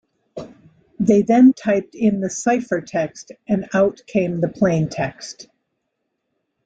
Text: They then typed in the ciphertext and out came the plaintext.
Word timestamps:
They 0.99 1.21
then 1.21 1.53
typed 1.53 1.93
in 1.93 2.21
the 2.21 2.27
ciphertext 2.27 3.33
and 3.47 3.69
out 3.71 4.01
came 4.07 4.41
the 4.41 4.47
plaintext. 4.47 5.45